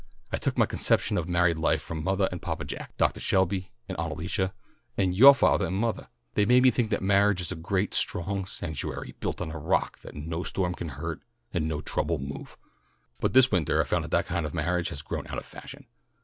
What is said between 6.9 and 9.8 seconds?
marriage is a great strong sanctuary, built on a